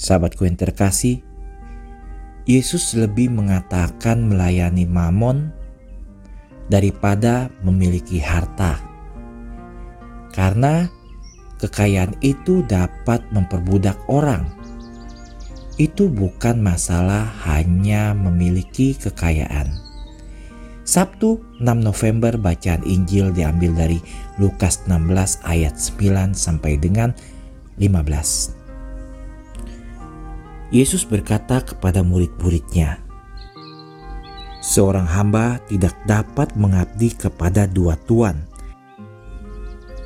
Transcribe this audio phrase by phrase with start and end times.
[0.00, 1.20] Sahabatku yang terkasih,
[2.48, 5.52] Yesus lebih mengatakan melayani mamon
[6.72, 8.80] daripada memiliki harta.
[10.32, 10.88] Karena
[11.60, 14.48] kekayaan itu dapat memperbudak orang.
[15.76, 19.68] Itu bukan masalah hanya memiliki kekayaan.
[20.88, 23.98] Sabtu 6 November bacaan Injil diambil dari
[24.40, 27.12] Lukas 16 ayat 9 sampai dengan
[27.76, 28.59] 15.
[30.70, 33.02] Yesus berkata kepada murid-muridnya,
[34.60, 38.50] Seorang hamba tidak dapat mengabdi kepada dua tuan,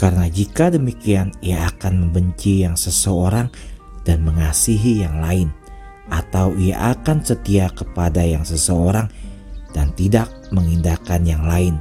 [0.00, 3.52] karena jika demikian, ia akan membenci yang seseorang
[4.00, 5.52] dan mengasihi yang lain,
[6.08, 9.12] atau ia akan setia kepada yang seseorang
[9.76, 11.76] dan tidak mengindahkan yang lain.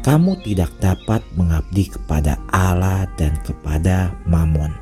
[0.00, 4.72] Kamu tidak dapat mengabdi kepada Allah dan kepada Mamon.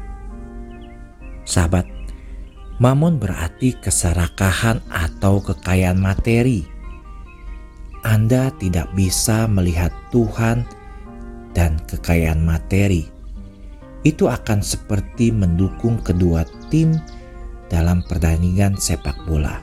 [1.42, 1.90] Sahabat,
[2.82, 6.66] Mamon berarti keserakahan atau kekayaan materi.
[8.02, 10.66] Anda tidak bisa melihat Tuhan
[11.54, 13.06] dan kekayaan materi,
[14.02, 16.98] itu akan seperti mendukung kedua tim
[17.70, 19.62] dalam pertandingan sepak bola.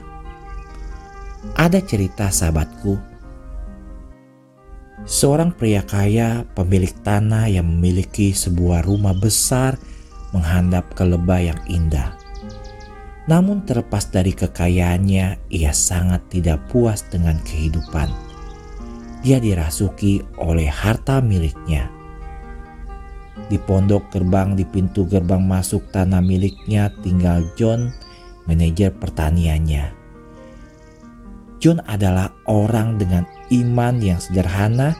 [1.52, 2.96] Ada cerita sahabatku,
[5.04, 9.76] seorang pria kaya pemilik tanah yang memiliki sebuah rumah besar
[10.32, 12.21] menghadap ke lebah yang indah.
[13.30, 18.32] Namun terlepas dari kekayaannya, ia sangat tidak puas dengan kehidupan
[19.22, 21.86] dia dirasuki oleh harta miliknya.
[23.46, 27.94] Di pondok gerbang di pintu gerbang masuk tanah miliknya tinggal John,
[28.50, 29.94] manajer pertaniannya.
[31.62, 33.22] John adalah orang dengan
[33.54, 34.98] iman yang sederhana.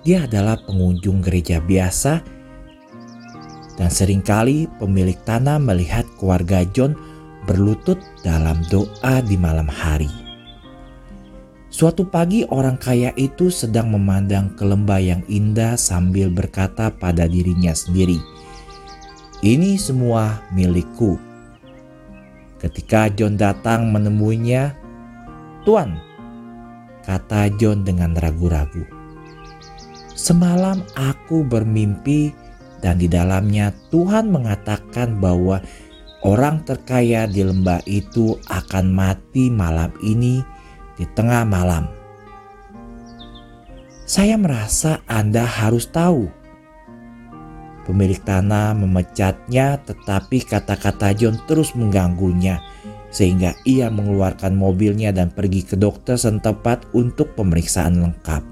[0.00, 2.24] Dia adalah pengunjung gereja biasa
[3.74, 6.94] dan sering kali pemilik tanah melihat keluarga John
[7.44, 10.10] berlutut dalam doa di malam hari.
[11.74, 17.74] Suatu pagi orang kaya itu sedang memandang ke lembah yang indah sambil berkata pada dirinya
[17.74, 18.22] sendiri,
[19.42, 21.18] "Ini semua milikku."
[22.62, 24.70] Ketika John datang menemuinya,
[25.66, 25.98] "Tuan,"
[27.02, 28.86] kata John dengan ragu-ragu,
[30.14, 32.43] "Semalam aku bermimpi
[32.84, 35.64] dan di dalamnya Tuhan mengatakan bahwa
[36.20, 40.44] orang terkaya di lembah itu akan mati malam ini."
[40.94, 41.90] di tengah malam.
[44.04, 46.28] Saya merasa Anda harus tahu.
[47.84, 52.60] Pemilik tanah memecatnya, tetapi kata-kata John terus mengganggunya,
[53.12, 58.42] sehingga ia mengeluarkan mobilnya dan pergi ke dokter setempat untuk pemeriksaan lengkap.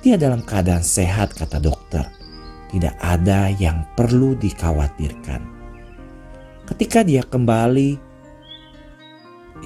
[0.00, 2.08] Dia dalam keadaan sehat, kata dokter.
[2.70, 5.42] Tidak ada yang perlu dikhawatirkan.
[6.70, 7.98] Ketika dia kembali,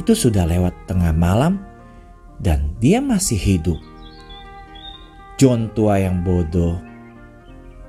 [0.00, 1.60] itu sudah lewat tengah malam
[2.40, 3.76] dan dia masih hidup.
[5.36, 6.80] John tua yang bodoh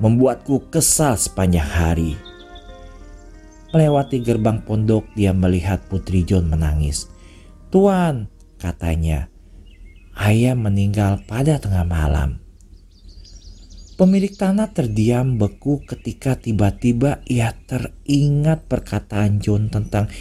[0.03, 2.11] membuatku kesal sepanjang hari.
[3.71, 7.07] Melewati gerbang pondok dia melihat putri John menangis.
[7.71, 9.27] Tuan, katanya,
[10.15, 12.44] ayah meninggal pada tengah malam.
[13.95, 20.11] Pemilik tanah terdiam beku ketika tiba-tiba ia teringat perkataan John tentang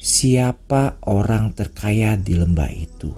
[0.00, 3.12] siapa orang terkaya di lembah itu.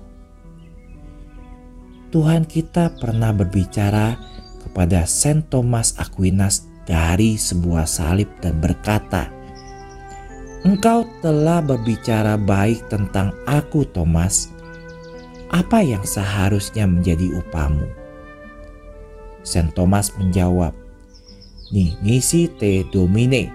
[2.11, 4.19] Tuhan kita pernah berbicara
[4.67, 9.31] kepada Saint Thomas Aquinas dari sebuah salib dan berkata,
[10.67, 14.51] Engkau telah berbicara baik tentang aku Thomas.
[15.55, 18.00] Apa yang seharusnya menjadi upamu?
[19.43, 20.77] Saint Thomas menjawab,
[21.71, 23.47] Ni nisi te domine.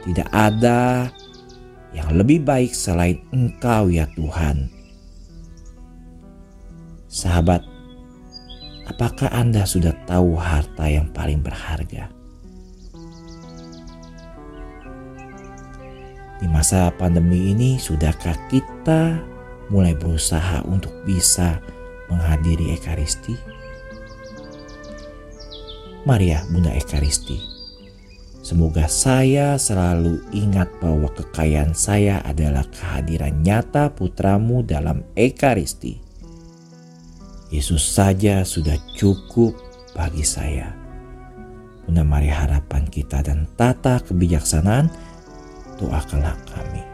[0.00, 1.12] Tidak ada
[1.92, 4.72] yang lebih baik selain Engkau, ya Tuhan.
[7.08, 7.64] Sahabat,
[8.88, 12.08] apakah Anda sudah tahu harta yang paling berharga?
[16.38, 19.20] Di masa pandemi ini, sudahkah kita
[19.68, 21.60] mulai berusaha untuk bisa
[22.08, 23.47] menghadiri Ekaristi?
[26.06, 27.58] Maria, Bunda Ekaristi
[28.48, 36.00] Semoga saya selalu ingat bahwa kekayaan saya adalah kehadiran nyata putramu dalam Ekaristi.
[37.52, 39.52] Yesus saja sudah cukup
[39.92, 40.72] bagi saya.
[41.84, 44.88] Bunda Maria harapan kita dan tata kebijaksanaan,
[45.76, 46.87] doakanlah kami.